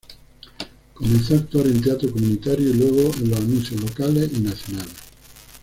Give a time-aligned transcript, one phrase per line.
[0.95, 4.95] Comenzó a actuar en teatro comunitario, y luego en los anuncios locales y nacionales.